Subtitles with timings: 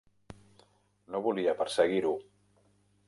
[1.15, 2.17] No volia perseguir-ho.